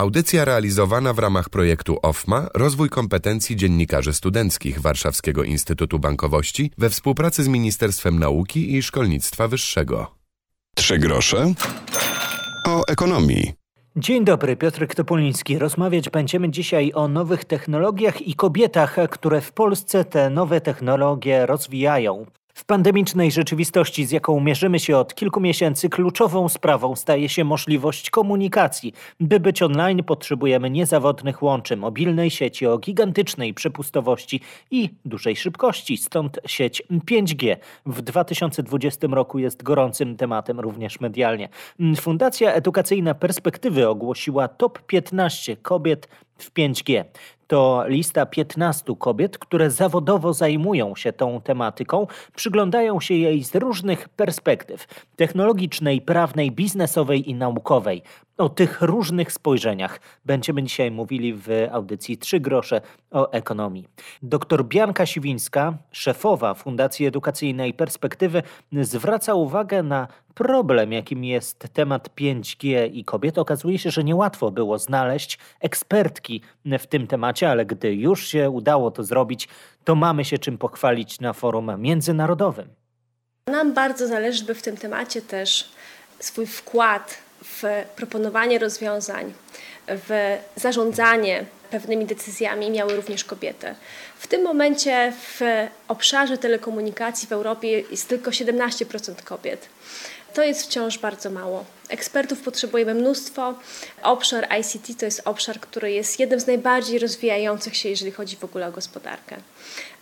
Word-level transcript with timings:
Audycja 0.00 0.44
realizowana 0.44 1.12
w 1.12 1.18
ramach 1.18 1.48
projektu 1.48 1.98
OFMA 2.02 2.48
Rozwój 2.54 2.88
kompetencji 2.88 3.56
dziennikarzy 3.56 4.12
studenckich 4.12 4.80
Warszawskiego 4.80 5.44
Instytutu 5.44 5.98
Bankowości 5.98 6.70
we 6.78 6.90
współpracy 6.90 7.42
z 7.44 7.48
Ministerstwem 7.48 8.18
Nauki 8.18 8.76
i 8.76 8.82
Szkolnictwa 8.82 9.48
Wyższego. 9.48 10.14
Trzy 10.76 10.98
grosze 10.98 11.52
o 12.66 12.82
ekonomii. 12.88 13.52
Dzień 13.96 14.24
dobry, 14.24 14.56
Piotr 14.56 14.86
Topoliński. 14.86 15.58
Rozmawiać 15.58 16.10
będziemy 16.10 16.50
dzisiaj 16.50 16.92
o 16.94 17.08
nowych 17.08 17.44
technologiach 17.44 18.22
i 18.22 18.34
kobietach, 18.34 18.96
które 19.10 19.40
w 19.40 19.52
Polsce 19.52 20.04
te 20.04 20.30
nowe 20.30 20.60
technologie 20.60 21.46
rozwijają. 21.46 22.26
W 22.58 22.64
pandemicznej 22.64 23.30
rzeczywistości, 23.30 24.06
z 24.06 24.10
jaką 24.10 24.40
mierzymy 24.40 24.78
się 24.78 24.96
od 24.96 25.14
kilku 25.14 25.40
miesięcy, 25.40 25.88
kluczową 25.88 26.48
sprawą 26.48 26.96
staje 26.96 27.28
się 27.28 27.44
możliwość 27.44 28.10
komunikacji. 28.10 28.94
By 29.20 29.40
być 29.40 29.62
online, 29.62 30.04
potrzebujemy 30.04 30.70
niezawodnych 30.70 31.42
łączy, 31.42 31.76
mobilnej 31.76 32.30
sieci 32.30 32.66
o 32.66 32.78
gigantycznej 32.78 33.54
przepustowości 33.54 34.40
i 34.70 34.90
dużej 35.04 35.36
szybkości, 35.36 35.96
stąd 35.96 36.38
sieć 36.46 36.82
5G. 36.90 37.56
W 37.86 38.02
2020 38.02 39.08
roku 39.10 39.38
jest 39.38 39.62
gorącym 39.62 40.16
tematem 40.16 40.60
również 40.60 41.00
medialnie. 41.00 41.48
Fundacja 42.00 42.52
Edukacyjna 42.52 43.14
Perspektywy 43.14 43.88
ogłosiła 43.88 44.48
top 44.48 44.82
15 44.86 45.56
kobiet 45.56 46.08
w 46.38 46.52
5G. 46.52 47.04
To 47.48 47.84
lista 47.86 48.26
15 48.26 48.96
kobiet, 48.98 49.38
które 49.38 49.70
zawodowo 49.70 50.32
zajmują 50.32 50.96
się 50.96 51.12
tą 51.12 51.40
tematyką, 51.40 52.06
przyglądają 52.34 53.00
się 53.00 53.14
jej 53.14 53.44
z 53.44 53.54
różnych 53.54 54.08
perspektyw 54.08 54.86
technologicznej, 55.16 56.00
prawnej, 56.00 56.52
biznesowej 56.52 57.30
i 57.30 57.34
naukowej. 57.34 58.02
O 58.38 58.48
tych 58.48 58.82
różnych 58.82 59.32
spojrzeniach 59.32 60.00
będziemy 60.24 60.62
dzisiaj 60.62 60.90
mówili 60.90 61.34
w 61.34 61.48
audycji 61.72 62.18
Trzy 62.18 62.40
grosze 62.40 62.80
o 63.10 63.30
ekonomii. 63.32 63.88
Doktor 64.22 64.64
Bianka 64.64 65.06
Siwińska, 65.06 65.74
szefowa 65.92 66.54
Fundacji 66.54 67.06
Edukacyjnej 67.06 67.74
Perspektywy, 67.74 68.42
zwraca 68.72 69.34
uwagę 69.34 69.82
na 69.82 70.08
problem, 70.34 70.92
jakim 70.92 71.24
jest 71.24 71.58
temat 71.72 72.08
5G 72.20 72.90
i 72.92 73.04
kobiet. 73.04 73.38
Okazuje 73.38 73.78
się, 73.78 73.90
że 73.90 74.04
niełatwo 74.04 74.50
było 74.50 74.78
znaleźć 74.78 75.38
ekspertki 75.60 76.42
w 76.78 76.86
tym 76.86 77.06
temacie, 77.06 77.50
ale 77.50 77.66
gdy 77.66 77.94
już 77.94 78.26
się 78.26 78.50
udało 78.50 78.90
to 78.90 79.04
zrobić, 79.04 79.48
to 79.84 79.94
mamy 79.94 80.24
się 80.24 80.38
czym 80.38 80.58
pochwalić 80.58 81.20
na 81.20 81.32
forum 81.32 81.70
międzynarodowym. 81.78 82.68
Nam 83.46 83.74
bardzo 83.74 84.06
zależy, 84.06 84.44
by 84.44 84.54
w 84.54 84.62
tym 84.62 84.76
temacie 84.76 85.22
też 85.22 85.68
swój 86.20 86.46
wkład 86.46 87.27
w 87.44 87.62
proponowanie 87.96 88.58
rozwiązań, 88.58 89.32
w 89.88 90.38
zarządzanie 90.56 91.44
pewnymi 91.70 92.06
decyzjami 92.06 92.70
miały 92.70 92.96
również 92.96 93.24
kobiety. 93.24 93.74
W 94.18 94.26
tym 94.26 94.42
momencie 94.42 95.12
w 95.16 95.40
obszarze 95.88 96.38
telekomunikacji 96.38 97.28
w 97.28 97.32
Europie 97.32 97.80
jest 97.90 98.08
tylko 98.08 98.30
17% 98.30 99.22
kobiet. 99.24 99.68
To 100.34 100.42
jest 100.42 100.62
wciąż 100.62 100.98
bardzo 100.98 101.30
mało. 101.30 101.64
Ekspertów 101.88 102.40
potrzebujemy 102.40 102.94
mnóstwo. 102.94 103.54
Obszar 104.02 104.48
ICT 104.60 104.98
to 104.98 105.04
jest 105.04 105.22
obszar, 105.24 105.60
który 105.60 105.92
jest 105.92 106.20
jednym 106.20 106.40
z 106.40 106.46
najbardziej 106.46 106.98
rozwijających 106.98 107.76
się, 107.76 107.88
jeżeli 107.88 108.12
chodzi 108.12 108.36
w 108.36 108.44
ogóle 108.44 108.68
o 108.68 108.72
gospodarkę. 108.72 109.36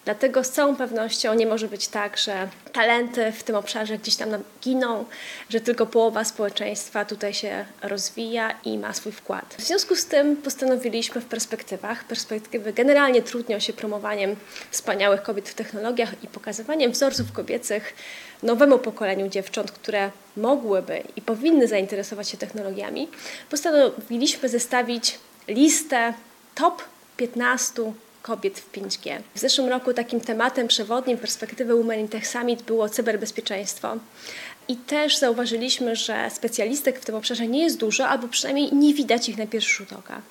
Dlatego 0.04 0.44
z 0.44 0.50
całą 0.50 0.76
pewnością 0.76 1.34
nie 1.34 1.46
może 1.46 1.68
być 1.68 1.88
tak, 1.88 2.18
że 2.18 2.48
talenty 2.72 3.32
w 3.32 3.42
tym 3.42 3.56
obszarze 3.56 3.98
gdzieś 3.98 4.16
tam 4.16 4.28
giną, 4.62 5.04
że 5.48 5.60
tylko 5.60 5.86
połowa 5.86 6.24
społeczeństwa 6.24 7.04
tutaj 7.04 7.34
się 7.34 7.64
rozwija 7.82 8.54
i 8.64 8.78
ma 8.78 8.92
swój 8.92 9.12
wkład. 9.12 9.54
W 9.58 9.62
związku 9.62 9.96
z 9.96 10.04
tym 10.06 10.36
postanowiliśmy 10.36 11.20
w 11.20 11.24
perspektywach, 11.24 12.04
perspektywy 12.04 12.72
generalnie 12.72 13.22
trudnią 13.22 13.58
się 13.58 13.72
promowaniem 13.72 14.36
wspaniałych 14.70 15.22
kobiet 15.22 15.48
w 15.48 15.54
technologiach 15.54 16.24
i 16.24 16.26
pokazywaniem 16.26 16.92
wzorców 16.92 17.32
kobiecych 17.32 17.94
nowemu 18.42 18.78
pokoleniu 18.78 19.28
dziewcząt, 19.28 19.72
które 19.72 20.10
mogłyby 20.36 21.02
i 21.16 21.22
powinny 21.22 21.68
zainteresować 21.68 22.28
się 22.28 22.36
technologiami, 22.36 23.08
postanowiliśmy 23.50 24.48
zestawić 24.48 25.18
listę 25.48 26.14
top 26.54 26.82
15 27.16 27.92
kobiet 28.22 28.58
w 28.58 28.72
5G. 28.72 29.18
W 29.34 29.38
zeszłym 29.38 29.68
roku 29.68 29.94
takim 29.94 30.20
tematem 30.20 30.68
przewodnim 30.68 31.18
perspektywy 31.18 31.74
Women 31.74 32.00
in 32.00 32.08
Tech 32.08 32.26
Summit 32.26 32.62
było 32.62 32.88
cyberbezpieczeństwo. 32.88 33.96
I 34.68 34.76
też 34.76 35.16
zauważyliśmy, 35.16 35.96
że 35.96 36.30
specjalistek 36.30 37.00
w 37.00 37.04
tym 37.04 37.14
obszarze 37.14 37.46
nie 37.46 37.62
jest 37.62 37.78
dużo, 37.78 38.08
albo 38.08 38.28
przynajmniej 38.28 38.74
nie 38.74 38.94
widać 38.94 39.28
ich 39.28 39.38
na 39.38 39.46
pierwszy 39.46 39.74
rzut 39.74 39.92
oka. 39.92 40.22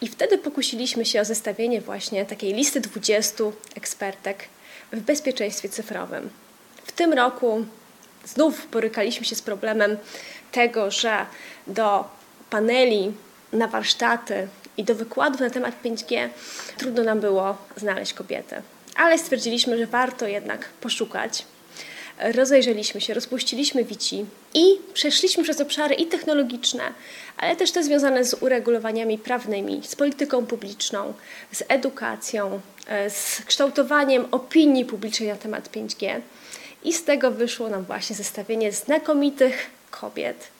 I 0.00 0.08
wtedy 0.08 0.38
pokusiliśmy 0.38 1.04
się 1.04 1.20
o 1.20 1.24
zestawienie 1.24 1.80
właśnie 1.80 2.26
takiej 2.26 2.54
listy 2.54 2.80
20 2.80 3.44
ekspertek 3.74 4.44
w 4.92 5.00
bezpieczeństwie 5.00 5.68
cyfrowym. 5.68 6.30
W 6.84 6.92
tym 6.92 7.12
roku 7.12 7.64
znów 8.24 8.66
borykaliśmy 8.72 9.26
się 9.26 9.34
z 9.34 9.42
problemem 9.42 9.96
tego, 10.52 10.90
że 10.90 11.26
do 11.66 12.04
paneli 12.50 13.12
na 13.52 13.66
warsztaty 13.66 14.48
i 14.76 14.84
do 14.84 14.94
wykładów 14.94 15.40
na 15.40 15.50
temat 15.50 15.74
5G 15.84 16.28
trudno 16.76 17.02
nam 17.02 17.20
było 17.20 17.56
znaleźć 17.76 18.12
kobietę. 18.12 18.62
Ale 18.96 19.18
stwierdziliśmy, 19.18 19.78
że 19.78 19.86
warto 19.86 20.26
jednak 20.26 20.68
poszukać. 20.80 21.44
Rozejrzeliśmy 22.18 23.00
się, 23.00 23.14
rozpuściliśmy 23.14 23.84
wici 23.84 24.24
i 24.54 24.64
przeszliśmy 24.94 25.44
przez 25.44 25.60
obszary 25.60 25.94
i 25.94 26.06
technologiczne, 26.06 26.82
ale 27.36 27.56
też 27.56 27.72
te 27.72 27.84
związane 27.84 28.24
z 28.24 28.34
uregulowaniami 28.34 29.18
prawnymi, 29.18 29.80
z 29.84 29.96
polityką 29.96 30.46
publiczną, 30.46 31.14
z 31.52 31.62
edukacją, 31.68 32.60
e, 32.86 33.10
z 33.10 33.42
kształtowaniem 33.46 34.26
opinii 34.30 34.84
publicznej 34.84 35.28
na 35.28 35.36
temat 35.36 35.68
5G. 35.72 36.20
I 36.84 36.92
z 36.92 37.04
tego 37.04 37.30
wyszło 37.30 37.68
nam 37.68 37.84
właśnie 37.84 38.16
zestawienie 38.16 38.72
znakomitych 38.72 39.70
kobiet, 39.90 40.50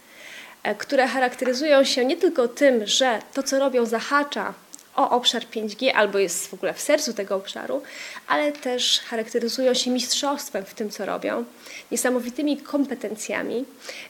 E, 0.63 0.75
które 0.75 1.07
charakteryzują 1.07 1.85
się 1.85 2.05
nie 2.05 2.17
tylko 2.17 2.49
tym, 2.49 2.87
że 2.87 3.19
to, 3.35 3.43
co 3.43 3.59
robią, 3.59 3.87
zahacza 3.87 4.55
o 4.97 5.11
obszar 5.11 5.43
5G 5.43 5.91
albo 5.95 6.19
jest 6.19 6.47
w 6.47 6.55
ogóle 6.55 6.75
w 6.75 6.81
sercu 6.81 7.15
tego 7.15 7.37
obszaru, 7.37 7.83
ale 8.27 8.53
też 8.53 9.01
charakteryzują 9.01 9.75
się 9.75 9.91
mistrzostwem 9.91 10.65
w 10.65 10.75
tym, 10.75 10.91
co 10.91 11.07
robią, 11.07 11.45
niesamowitymi 11.91 12.57
kompetencjami 12.57 13.65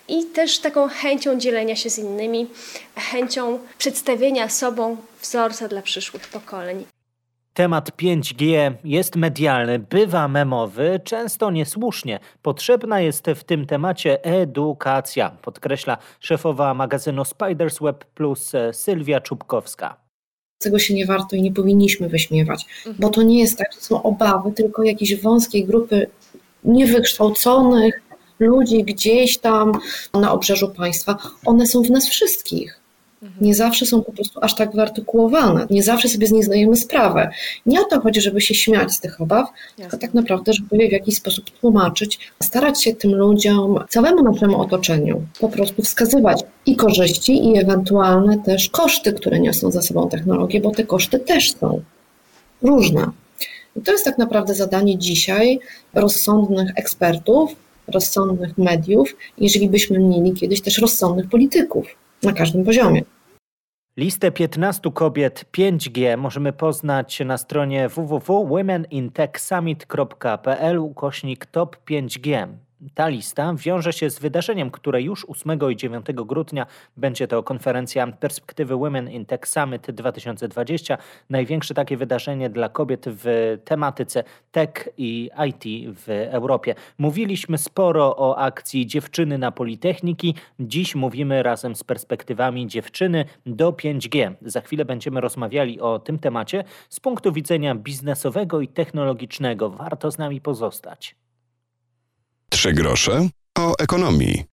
i 0.08 0.24
też 0.24 0.58
taką 0.58 0.88
chęcią 0.88 1.38
dzielenia 1.38 1.76
się 1.76 1.90
z 1.90 1.98
innymi, 1.98 2.50
chęcią 2.96 3.58
przedstawienia 3.78 4.48
sobą 4.48 4.96
wzorca 5.22 5.68
dla 5.68 5.82
przyszłych 5.82 6.28
pokoleń. 6.28 6.84
Temat 7.54 7.90
5G 7.96 8.72
jest 8.84 9.16
medialny, 9.16 9.78
bywa 9.78 10.28
memowy, 10.28 11.00
często 11.04 11.50
niesłusznie. 11.50 12.20
Potrzebna 12.42 13.00
jest 13.00 13.26
w 13.36 13.44
tym 13.44 13.66
temacie 13.66 14.24
edukacja, 14.24 15.30
podkreśla 15.42 15.98
szefowa 16.20 16.74
magazynu 16.74 17.24
Spiders 17.24 17.78
Web 17.80 18.04
Plus 18.04 18.54
e, 18.54 18.72
Sylwia 18.72 19.20
Czubkowska. 19.20 19.96
Tego 20.58 20.78
się 20.78 20.94
nie 20.94 21.06
warto 21.06 21.36
i 21.36 21.42
nie 21.42 21.52
powinniśmy 21.52 22.08
wyśmiewać, 22.08 22.66
bo 22.98 23.08
to 23.08 23.22
nie 23.22 23.40
jest 23.40 23.58
tak, 23.58 23.72
że 23.74 23.80
są 23.80 24.02
obawy 24.02 24.52
tylko 24.52 24.82
jakiejś 24.82 25.22
wąskiej 25.22 25.64
grupy 25.64 26.06
niewykształconych 26.64 28.02
ludzi 28.38 28.84
gdzieś 28.84 29.38
tam 29.38 29.72
na 30.14 30.32
obrzeżu 30.32 30.68
państwa. 30.68 31.18
One 31.46 31.66
są 31.66 31.82
w 31.82 31.90
nas 31.90 32.08
wszystkich. 32.08 32.80
Mhm. 33.22 33.46
nie 33.46 33.54
zawsze 33.54 33.86
są 33.86 34.02
po 34.02 34.12
prostu 34.12 34.40
aż 34.42 34.54
tak 34.54 34.72
wyartykułowane, 34.72 35.66
nie 35.70 35.82
zawsze 35.82 36.08
sobie 36.08 36.26
z 36.26 36.32
nich 36.32 36.44
zdajemy 36.44 36.76
sprawę. 36.76 37.30
Nie 37.66 37.80
o 37.80 37.84
to 37.84 38.00
chodzi, 38.00 38.20
żeby 38.20 38.40
się 38.40 38.54
śmiać 38.54 38.92
z 38.92 39.00
tych 39.00 39.20
obaw, 39.20 39.48
Jasne. 39.48 39.82
tylko 39.82 39.98
tak 39.98 40.14
naprawdę, 40.14 40.52
żeby 40.52 40.76
je 40.76 40.88
w 40.88 40.92
jakiś 40.92 41.16
sposób 41.16 41.50
tłumaczyć, 41.50 42.18
starać 42.42 42.84
się 42.84 42.94
tym 42.94 43.14
ludziom, 43.14 43.78
całemu 43.88 44.22
naszemu 44.22 44.60
otoczeniu 44.60 45.22
po 45.40 45.48
prostu 45.48 45.82
wskazywać 45.82 46.42
i 46.66 46.76
korzyści, 46.76 47.48
i 47.48 47.58
ewentualne 47.58 48.38
też 48.38 48.68
koszty, 48.68 49.12
które 49.12 49.40
niosą 49.40 49.70
za 49.70 49.82
sobą 49.82 50.08
technologie, 50.08 50.60
bo 50.60 50.70
te 50.70 50.84
koszty 50.84 51.18
też 51.18 51.52
są 51.52 51.82
różne. 52.62 53.10
I 53.76 53.80
to 53.80 53.92
jest 53.92 54.04
tak 54.04 54.18
naprawdę 54.18 54.54
zadanie 54.54 54.98
dzisiaj 54.98 55.60
rozsądnych 55.94 56.70
ekspertów, 56.76 57.56
rozsądnych 57.88 58.58
mediów, 58.58 59.16
jeżeli 59.38 59.68
byśmy 59.68 59.98
mieli 59.98 60.32
kiedyś 60.32 60.60
też 60.60 60.78
rozsądnych 60.78 61.28
polityków 61.28 61.86
na 62.22 62.32
każdym 62.32 62.64
poziomie. 62.64 63.02
Listę 63.96 64.30
15 64.30 64.92
kobiet 64.92 65.44
5G 65.52 66.18
możemy 66.18 66.52
poznać 66.52 67.20
na 67.20 67.38
stronie 67.38 67.88
www.womenintechsummit.pl 67.88 70.78
ukośnik 70.78 71.46
top 71.46 71.76
5G. 71.90 72.48
Ta 72.94 73.08
lista 73.08 73.54
wiąże 73.54 73.92
się 73.92 74.10
z 74.10 74.18
wydarzeniem, 74.18 74.70
które 74.70 75.02
już 75.02 75.26
8 75.28 75.58
i 75.70 75.76
9 75.76 76.06
grudnia 76.14 76.66
będzie 76.96 77.28
to 77.28 77.42
konferencja 77.42 78.06
Perspektywy 78.06 78.76
Women 78.76 79.10
in 79.10 79.26
Tech 79.26 79.48
Summit 79.48 79.90
2020. 79.90 80.98
Największe 81.30 81.74
takie 81.74 81.96
wydarzenie 81.96 82.50
dla 82.50 82.68
kobiet 82.68 83.04
w 83.06 83.58
tematyce 83.64 84.24
tech 84.52 84.88
i 84.98 85.30
IT 85.48 85.94
w 85.96 86.28
Europie. 86.30 86.74
Mówiliśmy 86.98 87.58
sporo 87.58 88.16
o 88.16 88.38
akcji 88.38 88.86
Dziewczyny 88.86 89.38
na 89.38 89.52
Politechniki. 89.52 90.34
Dziś 90.60 90.94
mówimy 90.94 91.42
razem 91.42 91.74
z 91.74 91.84
perspektywami 91.84 92.66
dziewczyny 92.66 93.24
do 93.46 93.72
5G. 93.72 94.34
Za 94.42 94.60
chwilę 94.60 94.84
będziemy 94.84 95.20
rozmawiali 95.20 95.80
o 95.80 95.98
tym 95.98 96.18
temacie 96.18 96.64
z 96.88 97.00
punktu 97.00 97.32
widzenia 97.32 97.74
biznesowego 97.74 98.60
i 98.60 98.68
technologicznego. 98.68 99.70
Warto 99.70 100.10
z 100.10 100.18
nami 100.18 100.40
pozostać. 100.40 101.16
Trzy 102.60 102.72
grosze 102.72 103.28
o 103.58 103.74
ekonomii. 103.78 104.44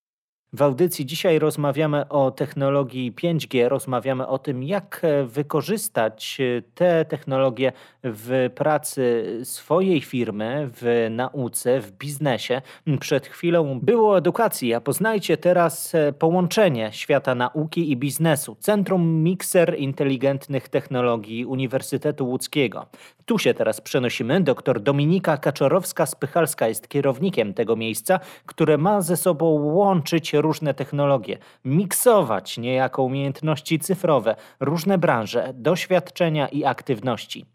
W 0.53 0.61
audycji 0.61 1.05
dzisiaj 1.05 1.39
rozmawiamy 1.39 2.09
o 2.09 2.31
technologii 2.31 3.11
5G, 3.11 3.67
rozmawiamy 3.67 4.27
o 4.27 4.39
tym, 4.39 4.63
jak 4.63 5.01
wykorzystać 5.25 6.38
te 6.75 7.05
technologie 7.05 7.71
w 8.03 8.49
pracy 8.55 9.25
swojej 9.44 10.01
firmy, 10.01 10.69
w 10.73 11.07
nauce, 11.11 11.79
w 11.81 11.91
biznesie. 11.91 12.61
Przed 12.99 13.27
chwilą 13.27 13.79
było 13.79 14.17
edukacji, 14.17 14.73
a 14.73 14.81
poznajcie 14.81 15.38
teraz 15.38 15.94
połączenie 16.19 16.89
świata 16.94 17.35
nauki 17.35 17.91
i 17.91 17.97
biznesu. 17.97 18.55
Centrum 18.59 19.23
Mikser 19.23 19.79
Inteligentnych 19.79 20.69
Technologii 20.69 21.45
Uniwersytetu 21.45 22.27
Łódzkiego. 22.27 22.85
Tu 23.25 23.39
się 23.39 23.53
teraz 23.53 23.81
przenosimy. 23.81 24.41
Doktor 24.41 24.79
Dominika 24.79 25.35
Kaczorowska-Spychalska 25.38 26.67
jest 26.67 26.88
kierownikiem 26.88 27.53
tego 27.53 27.75
miejsca, 27.75 28.19
które 28.45 28.77
ma 28.77 29.01
ze 29.01 29.17
sobą 29.17 29.45
łączyć 29.45 30.37
różne 30.42 30.74
technologie, 30.74 31.38
miksować 31.66 32.57
niejako 32.57 33.04
umiejętności 33.04 33.80
cyfrowe, 33.80 34.36
różne 34.60 34.98
branże, 34.98 35.51
doświadczenia 35.54 36.48
i 36.48 36.66
aktywności. 36.66 37.45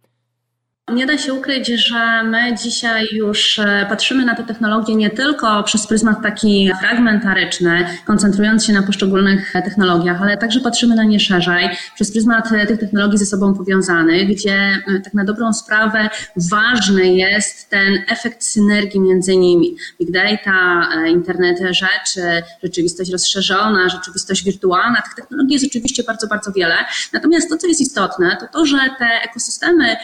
Nie 0.90 1.06
da 1.06 1.18
się 1.18 1.34
ukryć, 1.34 1.68
że 1.68 2.22
my 2.22 2.54
dzisiaj 2.62 3.06
już 3.12 3.58
e, 3.58 3.86
patrzymy 3.88 4.24
na 4.24 4.34
te 4.34 4.44
technologie 4.44 4.94
nie 4.94 5.10
tylko 5.10 5.62
przez 5.62 5.86
pryzmat 5.86 6.22
taki 6.22 6.70
fragmentaryczny, 6.80 7.86
koncentrując 8.04 8.66
się 8.66 8.72
na 8.72 8.82
poszczególnych 8.82 9.52
technologiach, 9.52 10.22
ale 10.22 10.36
także 10.36 10.60
patrzymy 10.60 10.94
na 10.94 11.04
nie 11.04 11.20
szerzej, 11.20 11.68
przez 11.94 12.12
pryzmat 12.12 12.52
e, 12.52 12.66
tych 12.66 12.80
technologii 12.80 13.18
ze 13.18 13.26
sobą 13.26 13.54
powiązanych, 13.54 14.28
gdzie 14.28 14.54
e, 14.54 15.00
tak 15.04 15.14
na 15.14 15.24
dobrą 15.24 15.52
sprawę 15.52 16.08
ważny 16.36 17.14
jest 17.14 17.70
ten 17.70 18.04
efekt 18.08 18.44
synergii 18.44 19.00
między 19.00 19.36
nimi. 19.36 19.76
Big 20.00 20.10
data, 20.10 20.88
internet 21.06 21.58
rzeczy, 21.58 22.42
rzeczywistość 22.62 23.12
rozszerzona, 23.12 23.88
rzeczywistość 23.88 24.44
wirtualna. 24.44 25.02
Tych 25.02 25.14
technologii 25.14 25.52
jest 25.52 25.66
oczywiście 25.66 26.02
bardzo, 26.02 26.26
bardzo 26.26 26.52
wiele. 26.52 26.74
Natomiast 27.12 27.48
to, 27.48 27.56
co 27.56 27.66
jest 27.66 27.80
istotne, 27.80 28.36
to 28.40 28.46
to, 28.52 28.66
że 28.66 28.78
te 28.98 29.06
ekosystemy 29.30 29.96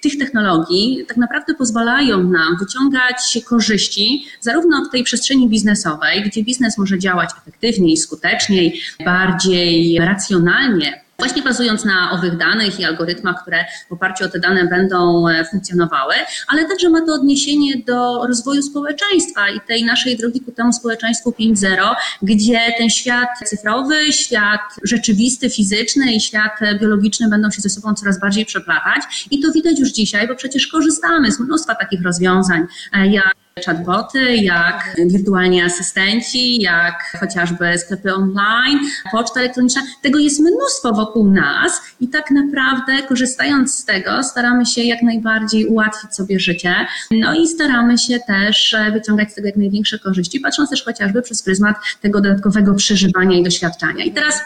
tych 0.00 0.18
technologii 0.18 1.04
tak 1.08 1.16
naprawdę 1.16 1.54
pozwalają 1.54 2.22
nam 2.22 2.56
wyciągać 2.58 3.38
korzyści 3.46 4.26
zarówno 4.40 4.84
w 4.84 4.90
tej 4.92 5.04
przestrzeni 5.04 5.48
biznesowej, 5.48 6.22
gdzie 6.22 6.42
biznes 6.42 6.78
może 6.78 6.98
działać 6.98 7.30
efektywniej, 7.42 7.96
skuteczniej, 7.96 8.80
bardziej 9.04 9.98
racjonalnie, 9.98 11.03
Właśnie 11.24 11.42
bazując 11.42 11.84
na 11.84 12.10
owych 12.12 12.36
danych 12.36 12.80
i 12.80 12.84
algorytmach, 12.84 13.42
które 13.42 13.64
w 13.88 13.92
oparciu 13.92 14.24
o 14.24 14.28
te 14.28 14.38
dane 14.38 14.64
będą 14.64 15.28
e, 15.28 15.44
funkcjonowały, 15.44 16.14
ale 16.48 16.64
także 16.68 16.90
ma 16.90 17.06
to 17.06 17.14
odniesienie 17.14 17.82
do 17.86 18.26
rozwoju 18.26 18.62
społeczeństwa 18.62 19.48
i 19.48 19.60
tej 19.60 19.84
naszej 19.84 20.16
drogi 20.16 20.40
ku 20.40 20.52
temu 20.52 20.72
społeczeństwu 20.72 21.30
5.0, 21.30 21.94
gdzie 22.22 22.60
ten 22.78 22.90
świat 22.90 23.28
cyfrowy, 23.46 24.12
świat 24.12 24.60
rzeczywisty, 24.82 25.50
fizyczny 25.50 26.12
i 26.12 26.20
świat 26.20 26.52
biologiczny 26.80 27.28
będą 27.28 27.50
się 27.50 27.62
ze 27.62 27.70
sobą 27.70 27.94
coraz 27.94 28.20
bardziej 28.20 28.46
przeplatać. 28.46 29.28
I 29.30 29.40
to 29.40 29.52
widać 29.52 29.80
już 29.80 29.88
dzisiaj, 29.88 30.28
bo 30.28 30.34
przecież 30.34 30.66
korzystamy 30.66 31.32
z 31.32 31.40
mnóstwa 31.40 31.74
takich 31.74 32.02
rozwiązań, 32.02 32.66
e, 32.92 33.06
jak 33.06 33.43
chatboty, 33.62 34.36
jak 34.36 34.96
wirtualni 35.06 35.62
asystenci, 35.62 36.62
jak 36.62 37.16
chociażby 37.20 37.78
sklepy 37.78 38.14
online, 38.14 38.78
poczta 39.12 39.40
elektroniczna. 39.40 39.82
Tego 40.02 40.18
jest 40.18 40.40
mnóstwo 40.40 40.92
wokół 40.92 41.30
nas 41.30 41.82
i 42.00 42.08
tak 42.08 42.30
naprawdę 42.30 43.02
korzystając 43.02 43.78
z 43.78 43.84
tego 43.84 44.22
staramy 44.22 44.66
się 44.66 44.82
jak 44.82 45.02
najbardziej 45.02 45.66
ułatwić 45.66 46.14
sobie 46.14 46.40
życie. 46.40 46.74
No 47.10 47.34
i 47.34 47.48
staramy 47.48 47.98
się 47.98 48.18
też 48.26 48.76
wyciągać 48.92 49.32
z 49.32 49.34
tego 49.34 49.46
jak 49.46 49.56
największe 49.56 49.98
korzyści, 49.98 50.40
patrząc 50.40 50.70
też 50.70 50.84
chociażby 50.84 51.22
przez 51.22 51.42
pryzmat 51.42 51.76
tego 52.00 52.20
dodatkowego 52.20 52.74
przeżywania 52.74 53.38
i 53.38 53.42
doświadczania. 53.42 54.04
I 54.04 54.12
teraz 54.12 54.40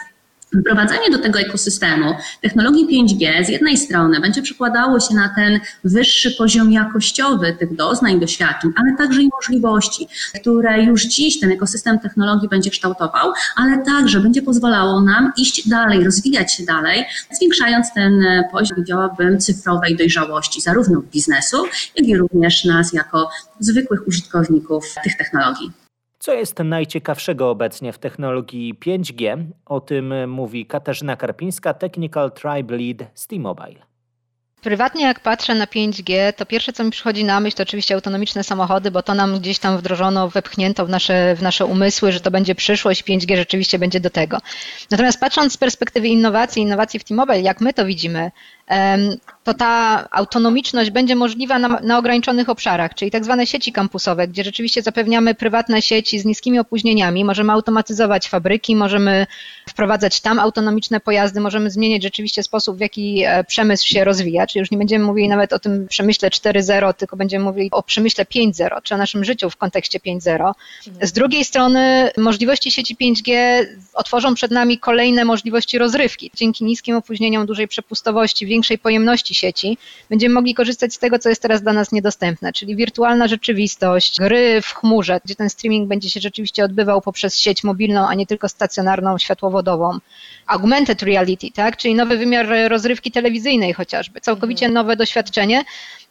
Wprowadzanie 0.61 1.09
do 1.11 1.19
tego 1.19 1.39
ekosystemu 1.39 2.15
technologii 2.41 2.87
5G 2.87 3.45
z 3.45 3.49
jednej 3.49 3.77
strony 3.77 4.19
będzie 4.19 4.41
przekładało 4.41 4.99
się 4.99 5.15
na 5.15 5.29
ten 5.35 5.59
wyższy 5.83 6.31
poziom 6.31 6.71
jakościowy 6.71 7.55
tych 7.59 7.75
doznań, 7.75 8.19
doświadczeń, 8.19 8.71
ale 8.75 8.97
także 8.97 9.21
i 9.21 9.29
możliwości, 9.29 10.07
które 10.41 10.83
już 10.83 11.05
dziś 11.05 11.39
ten 11.39 11.51
ekosystem 11.51 11.99
technologii 11.99 12.49
będzie 12.49 12.69
kształtował, 12.69 13.33
ale 13.55 13.85
także 13.85 14.19
będzie 14.19 14.41
pozwalało 14.41 15.01
nam 15.01 15.33
iść 15.37 15.67
dalej, 15.67 16.03
rozwijać 16.03 16.53
się 16.53 16.65
dalej, 16.65 17.05
zwiększając 17.31 17.93
ten 17.93 18.25
poziom, 18.51 18.75
powiedziałabym, 18.75 19.39
cyfrowej 19.39 19.97
dojrzałości 19.97 20.61
zarówno 20.61 21.01
biznesu, 21.01 21.57
jak 21.95 22.07
i 22.07 22.17
również 22.17 22.65
nas 22.65 22.93
jako 22.93 23.29
zwykłych 23.59 24.07
użytkowników 24.07 24.95
tych 25.03 25.17
technologii. 25.17 25.71
Co 26.19 26.33
jest 26.33 26.59
najciekawszego 26.59 27.49
obecnie 27.49 27.93
w 27.93 27.97
technologii 27.97 28.73
5G? 28.85 29.45
O 29.65 29.79
tym 29.79 30.29
mówi 30.29 30.65
Katarzyna 30.65 31.15
Karpińska, 31.15 31.73
Technical 31.73 32.31
Tribe 32.31 32.77
Lead 32.77 32.97
z 33.13 33.27
T-Mobile. 33.27 33.89
Prywatnie 34.61 35.03
jak 35.03 35.19
patrzę 35.19 35.55
na 35.55 35.65
5G, 35.65 36.33
to 36.33 36.45
pierwsze 36.45 36.73
co 36.73 36.83
mi 36.83 36.91
przychodzi 36.91 37.23
na 37.23 37.39
myśl 37.39 37.57
to 37.57 37.63
oczywiście 37.63 37.95
autonomiczne 37.95 38.43
samochody, 38.43 38.91
bo 38.91 39.03
to 39.03 39.13
nam 39.13 39.39
gdzieś 39.39 39.59
tam 39.59 39.77
wdrożono, 39.77 40.29
wepchnięto 40.29 40.85
w 40.85 40.89
nasze, 40.89 41.35
w 41.35 41.41
nasze 41.41 41.65
umysły, 41.65 42.11
że 42.11 42.19
to 42.19 42.31
będzie 42.31 42.55
przyszłość, 42.55 43.03
5G 43.03 43.35
rzeczywiście 43.35 43.79
będzie 43.79 43.99
do 43.99 44.09
tego. 44.09 44.37
Natomiast 44.91 45.19
patrząc 45.19 45.53
z 45.53 45.57
perspektywy 45.57 46.07
innowacji, 46.07 46.61
innowacji 46.61 46.99
w 46.99 47.03
T-Mobile, 47.03 47.41
jak 47.41 47.61
my 47.61 47.73
to 47.73 47.85
widzimy, 47.85 48.31
to 49.43 49.53
ta 49.53 50.07
autonomiczność 50.11 50.89
będzie 50.91 51.15
możliwa 51.15 51.59
na, 51.59 51.67
na, 51.67 51.97
ograniczonych 51.97 52.49
obszarach, 52.49 52.95
czyli 52.95 53.11
tak 53.11 53.23
zwane 53.23 53.47
sieci 53.47 53.71
kampusowe, 53.71 54.27
gdzie 54.27 54.43
rzeczywiście 54.43 54.81
zapewniamy 54.81 55.35
prywatne 55.35 55.81
sieci 55.81 56.19
z 56.19 56.25
niskimi 56.25 56.59
opóźnieniami, 56.59 57.25
możemy 57.25 57.53
automatyzować 57.53 58.29
fabryki, 58.29 58.75
możemy 58.75 59.27
wprowadzać 59.69 60.21
tam 60.21 60.39
autonomiczne 60.39 60.99
pojazdy, 60.99 61.39
możemy 61.39 61.71
zmieniać 61.71 62.03
rzeczywiście 62.03 62.43
sposób, 62.43 62.77
w 62.77 62.79
jaki 62.79 63.23
e, 63.25 63.43
przemysł 63.43 63.87
się 63.87 64.03
rozwija, 64.03 64.47
czyli 64.47 64.59
już 64.59 64.71
nie 64.71 64.77
będziemy 64.77 65.05
mówili 65.05 65.29
nawet 65.29 65.53
o 65.53 65.59
tym 65.59 65.87
przemyśle 65.87 66.29
4.0, 66.29 66.93
tylko 66.93 67.17
będziemy 67.17 67.45
mówili 67.45 67.71
o 67.71 67.83
przemyśle 67.83 68.25
5.0, 68.25 68.81
czy 68.83 68.95
o 68.95 68.97
naszym 68.97 69.23
życiu 69.23 69.49
w 69.49 69.57
kontekście 69.57 69.99
5.0. 69.99 70.51
Z 71.01 71.11
drugiej 71.11 71.45
strony 71.45 72.11
możliwości 72.17 72.71
sieci 72.71 72.95
5G 72.95 73.33
otworzą 73.93 74.33
przed 74.33 74.51
nami 74.51 74.79
kolejne 74.79 75.25
możliwości 75.25 75.77
rozrywki. 75.77 76.31
Dzięki 76.35 76.63
niskim 76.63 76.95
opóźnieniom, 76.95 77.45
dużej 77.45 77.67
przepustowości, 77.67 78.45
większej 78.59 78.77
pojemności 78.77 79.35
sieci, 79.35 79.77
będziemy 80.09 80.35
mogli 80.35 80.53
korzystać 80.53 80.93
z 80.93 80.99
tego, 80.99 81.19
co 81.19 81.29
jest 81.29 81.41
teraz 81.41 81.61
dla 81.61 81.73
nas 81.73 81.91
niedostępne, 81.91 82.53
czyli 82.53 82.75
wirtualna 82.75 83.27
rzeczywistość, 83.27 84.19
gry 84.19 84.61
w 84.61 84.73
chmurze, 84.73 85.19
gdzie 85.25 85.35
ten 85.35 85.49
streaming 85.49 85.87
będzie 85.87 86.09
się 86.09 86.19
rzeczywiście 86.19 86.63
odbywał 86.63 87.01
poprzez 87.01 87.37
sieć 87.37 87.63
mobilną, 87.63 88.07
a 88.07 88.13
nie 88.13 88.25
tylko 88.25 88.49
stacjonarną, 88.49 89.17
światłowodową. 89.17 89.97
Augmented 90.47 91.03
reality, 91.03 91.51
tak? 91.51 91.77
czyli 91.77 91.95
nowy 91.95 92.17
wymiar 92.17 92.47
rozrywki 92.69 93.11
telewizyjnej 93.11 93.73
chociażby, 93.73 94.21
całkowicie 94.21 94.65
mhm. 94.65 94.73
nowe 94.73 94.95
doświadczenie, 94.95 95.63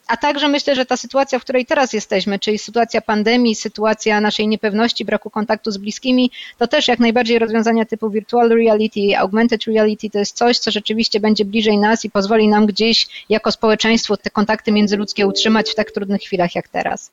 a 0.08 0.16
także 0.16 0.48
myślę, 0.48 0.74
że 0.74 0.86
ta 0.86 0.96
sytuacja, 0.96 1.38
w 1.38 1.42
której 1.42 1.66
teraz 1.66 1.92
jesteśmy, 1.92 2.38
czyli 2.38 2.58
sytuacja 2.58 3.00
pandemii, 3.00 3.54
sytuacja 3.54 4.20
naszej 4.20 4.48
niepewności, 4.48 5.04
braku 5.04 5.30
kontaktu 5.30 5.70
z 5.70 5.78
bliskimi, 5.78 6.30
to 6.58 6.66
też 6.66 6.88
jak 6.88 6.98
najbardziej 6.98 7.38
rozwiązania 7.38 7.84
typu 7.84 8.10
virtual 8.10 8.48
reality, 8.48 9.18
augmented 9.18 9.64
reality 9.64 10.10
to 10.10 10.18
jest 10.18 10.36
coś, 10.36 10.58
co 10.58 10.70
rzeczywiście 10.70 11.20
będzie 11.20 11.44
bliżej 11.44 11.78
nas 11.78 12.04
i 12.04 12.10
pozwoli 12.10 12.48
nam 12.48 12.66
gdzieś 12.66 13.26
jako 13.28 13.52
społeczeństwo 13.52 14.16
te 14.16 14.30
kontakty 14.30 14.72
międzyludzkie 14.72 15.26
utrzymać 15.26 15.70
w 15.70 15.74
tak 15.74 15.90
trudnych 15.90 16.22
chwilach 16.22 16.54
jak 16.54 16.68
teraz. 16.68 17.12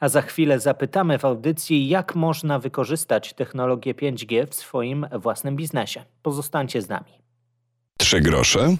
A 0.00 0.08
za 0.08 0.22
chwilę 0.22 0.60
zapytamy 0.60 1.18
w 1.18 1.24
audycji, 1.24 1.88
jak 1.88 2.14
można 2.14 2.58
wykorzystać 2.58 3.32
technologię 3.32 3.94
5G 3.94 4.46
w 4.46 4.54
swoim 4.54 5.06
własnym 5.12 5.56
biznesie. 5.56 6.04
Pozostańcie 6.22 6.82
z 6.82 6.88
nami. 6.88 7.12
Trzy 7.98 8.20
grosze 8.20 8.76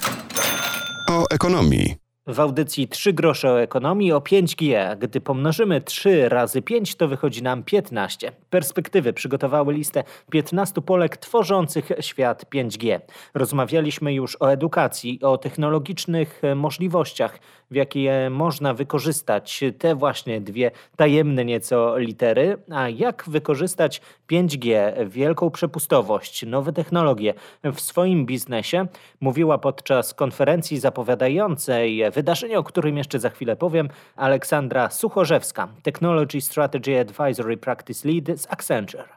o 1.10 1.24
ekonomii. 1.30 2.09
W 2.26 2.40
audycji 2.40 2.88
3 2.88 3.12
grosze 3.12 3.52
o 3.52 3.60
ekonomii 3.60 4.12
o 4.12 4.18
5G. 4.18 4.96
Gdy 4.98 5.20
pomnożymy 5.20 5.80
3 5.80 6.28
razy 6.28 6.62
5, 6.62 6.94
to 6.94 7.08
wychodzi 7.08 7.42
nam 7.42 7.62
15. 7.62 8.32
Perspektywy 8.50 9.12
przygotowały 9.12 9.74
listę 9.74 10.04
15 10.30 10.80
Polek 10.80 11.16
tworzących 11.16 11.88
świat 12.00 12.44
5G. 12.54 13.00
Rozmawialiśmy 13.34 14.14
już 14.14 14.36
o 14.40 14.52
edukacji, 14.52 15.18
o 15.22 15.38
technologicznych 15.38 16.42
możliwościach, 16.56 17.38
w 17.70 17.74
jakie 17.74 18.28
można 18.30 18.74
wykorzystać 18.74 19.64
te 19.78 19.94
właśnie 19.94 20.40
dwie 20.40 20.70
tajemne 20.96 21.44
nieco 21.44 21.98
litery, 21.98 22.56
a 22.70 22.88
jak 22.88 23.24
wykorzystać 23.28 24.00
5G, 24.32 24.92
wielką 25.08 25.50
przepustowość, 25.50 26.46
nowe 26.46 26.72
technologie 26.72 27.34
w 27.64 27.80
swoim 27.80 28.26
biznesie, 28.26 28.86
mówiła 29.20 29.58
podczas 29.58 30.14
konferencji 30.14 30.78
zapowiadającej 30.78 32.09
wydarzenie, 32.10 32.58
o 32.58 32.64
którym 32.64 32.96
jeszcze 32.96 33.18
za 33.18 33.30
chwilę 33.30 33.56
powiem, 33.56 33.88
Aleksandra 34.16 34.90
Suchorzewska, 34.90 35.68
Technology 35.82 36.40
Strategy 36.40 37.00
Advisory 37.00 37.56
Practice 37.56 38.08
Lead 38.08 38.40
z 38.40 38.46
Accenture. 38.52 39.08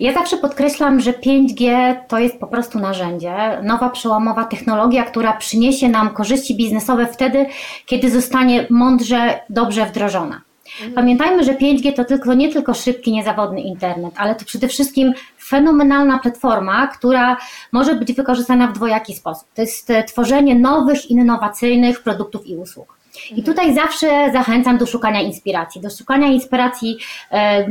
Ja 0.00 0.12
zawsze 0.14 0.36
podkreślam, 0.36 1.00
że 1.00 1.12
5G 1.12 1.94
to 2.08 2.18
jest 2.18 2.40
po 2.40 2.46
prostu 2.46 2.78
narzędzie, 2.78 3.34
nowa 3.62 3.90
przełomowa 3.90 4.44
technologia, 4.44 5.04
która 5.04 5.32
przyniesie 5.32 5.88
nam 5.88 6.10
korzyści 6.10 6.56
biznesowe 6.56 7.06
wtedy, 7.06 7.46
kiedy 7.86 8.10
zostanie 8.10 8.66
mądrze, 8.70 9.40
dobrze 9.50 9.86
wdrożona. 9.86 10.49
Mhm. 10.80 10.92
Pamiętajmy, 10.92 11.44
że 11.44 11.54
5G 11.54 11.92
to 11.92 12.04
tylko, 12.04 12.34
nie 12.34 12.52
tylko 12.52 12.74
szybki, 12.74 13.12
niezawodny 13.12 13.60
internet, 13.60 14.14
ale 14.16 14.34
to 14.34 14.44
przede 14.44 14.68
wszystkim 14.68 15.12
fenomenalna 15.42 16.18
platforma, 16.18 16.86
która 16.86 17.36
może 17.72 17.94
być 17.94 18.12
wykorzystana 18.12 18.66
w 18.66 18.72
dwojaki 18.72 19.14
sposób. 19.14 19.48
To 19.54 19.62
jest 19.62 19.90
e, 19.90 20.04
tworzenie 20.04 20.54
nowych, 20.54 21.10
innowacyjnych 21.10 22.02
produktów 22.02 22.46
i 22.46 22.56
usług. 22.56 23.00
I 23.30 23.38
mhm. 23.38 23.44
tutaj 23.44 23.74
zawsze 23.74 24.32
zachęcam 24.32 24.78
do 24.78 24.86
szukania 24.86 25.20
inspiracji, 25.20 25.80
do 25.80 25.90
szukania 25.90 26.26
inspiracji 26.26 26.98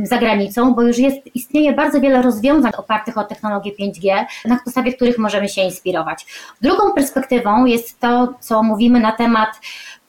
za 0.02 0.18
granicą, 0.18 0.74
bo 0.74 0.82
już 0.82 0.98
jest, 0.98 1.18
istnieje 1.34 1.72
bardzo 1.72 2.00
wiele 2.00 2.22
rozwiązań 2.22 2.72
opartych 2.76 3.18
o 3.18 3.24
technologię 3.24 3.72
5G, 3.80 4.24
na 4.44 4.58
podstawie 4.64 4.92
których 4.92 5.18
możemy 5.18 5.48
się 5.48 5.62
inspirować. 5.62 6.26
Drugą 6.60 6.92
perspektywą 6.92 7.64
jest 7.64 8.00
to, 8.00 8.34
co 8.40 8.62
mówimy 8.62 9.00
na 9.00 9.12
temat 9.12 9.48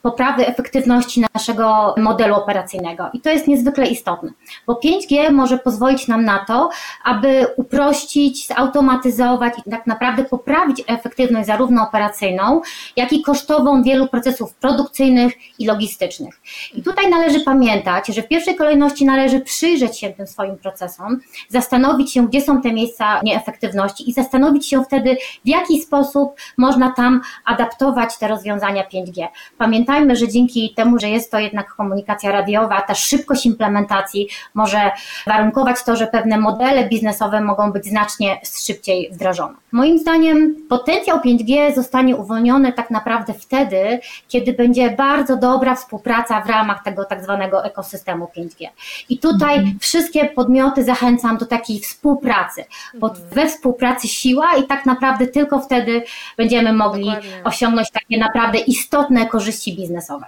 poprawy 0.02 0.46
efektywności 0.46 1.24
naszego 1.34 1.94
modelu 1.98 2.34
operacyjnego. 2.34 3.10
I 3.12 3.20
to 3.20 3.30
jest 3.30 3.48
niezwykle 3.48 3.86
istotne, 3.86 4.30
bo 4.66 4.72
5G 4.72 5.32
może 5.32 5.58
pozwolić 5.58 6.08
nam 6.08 6.24
na 6.24 6.44
to, 6.44 6.70
aby 7.04 7.46
uprościć, 7.56 8.46
zautomatyzować 8.46 9.54
i 9.66 9.70
tak 9.70 9.86
naprawdę 9.86 10.24
poprawić 10.24 10.82
efektywność 10.86 11.46
zarówno 11.46 11.82
operacyjną, 11.82 12.60
jak 12.96 13.12
i 13.12 13.22
kosztową 13.22 13.82
wielu 13.82 14.08
procesów 14.08 14.54
produkcyjnych 14.54 15.32
i 15.58 15.66
logistycznych. 15.66 16.40
I 16.74 16.82
tutaj 16.82 17.10
należy 17.10 17.40
pamiętać, 17.40 18.06
że 18.06 18.22
w 18.22 18.28
pierwszej 18.28 18.56
kolejności 18.56 19.04
należy 19.04 19.40
przyjrzeć 19.40 19.98
się 19.98 20.10
tym 20.10 20.26
swoim 20.26 20.56
procesom, 20.56 21.20
zastanowić 21.48 22.12
się, 22.12 22.26
gdzie 22.26 22.40
są 22.40 22.62
te 22.62 22.72
miejsca 22.72 23.20
nieefektywności 23.22 24.10
i 24.10 24.12
zastanowić 24.12 24.66
się 24.66 24.84
wtedy, 24.84 25.16
w 25.44 25.48
jaki 25.48 25.82
sposób 25.82 26.34
można 26.58 26.92
tam 26.92 27.20
adaptować 27.44 28.18
te 28.18 28.28
rozwiązania 28.28 28.82
5G. 28.82 29.26
Pamiętajmy, 29.58 29.91
pamiętajmy, 29.92 30.16
że 30.16 30.28
dzięki 30.28 30.74
temu, 30.74 30.98
że 30.98 31.08
jest 31.08 31.30
to 31.30 31.38
jednak 31.38 31.74
komunikacja 31.74 32.32
radiowa, 32.32 32.80
ta 32.80 32.94
szybkość 32.94 33.46
implementacji 33.46 34.28
może 34.54 34.90
warunkować 35.26 35.84
to, 35.84 35.96
że 35.96 36.06
pewne 36.06 36.38
modele 36.38 36.88
biznesowe 36.88 37.40
mogą 37.40 37.72
być 37.72 37.84
znacznie 37.84 38.40
szybciej 38.66 39.10
wdrożone. 39.12 39.54
Moim 39.72 39.98
zdaniem 39.98 40.56
potencjał 40.68 41.18
5G 41.18 41.74
zostanie 41.74 42.16
uwolniony 42.16 42.72
tak 42.72 42.90
naprawdę 42.90 43.34
wtedy, 43.34 44.00
kiedy 44.28 44.52
będzie 44.52 44.90
bardzo 44.90 45.36
dobra 45.36 45.74
współpraca 45.74 46.40
w 46.40 46.48
ramach 46.48 46.82
tego 46.82 47.04
tak 47.04 47.22
zwanego 47.22 47.64
ekosystemu 47.64 48.28
5G. 48.36 48.68
I 49.08 49.18
tutaj 49.18 49.58
mhm. 49.58 49.78
wszystkie 49.78 50.24
podmioty 50.24 50.84
zachęcam 50.84 51.36
do 51.36 51.46
takiej 51.46 51.80
współpracy, 51.80 52.64
bo 52.94 53.08
mhm. 53.08 53.28
we 53.28 53.46
współpracy 53.46 54.08
siła 54.08 54.56
i 54.56 54.66
tak 54.66 54.86
naprawdę 54.86 55.26
tylko 55.26 55.60
wtedy 55.60 56.02
będziemy 56.36 56.72
mogli 56.72 57.06
Dokładnie. 57.06 57.44
osiągnąć 57.44 57.90
takie 57.90 58.18
naprawdę 58.18 58.58
istotne 58.58 59.26
korzyści 59.26 59.76
biznesowe 59.76 59.81
biznesowe 59.82 60.26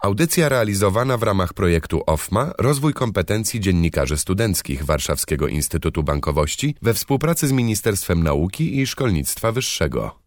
Audycja 0.00 0.48
realizowana 0.48 1.16
w 1.18 1.22
ramach 1.22 1.52
projektu 1.52 2.02
OFMA 2.06 2.52
Rozwój 2.58 2.94
kompetencji 2.94 3.60
dziennikarzy 3.60 4.16
studenckich 4.16 4.84
Warszawskiego 4.84 5.48
Instytutu 5.48 6.02
Bankowości 6.02 6.74
we 6.82 6.94
współpracy 6.94 7.48
z 7.48 7.52
Ministerstwem 7.52 8.22
Nauki 8.22 8.78
i 8.78 8.86
Szkolnictwa 8.86 9.52
Wyższego. 9.52 10.17